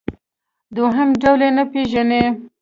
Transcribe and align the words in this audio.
دویم 0.75 1.09
ډول 1.21 1.41
یې 1.45 1.49
نه 1.57 1.63
پېژني. 1.71 2.23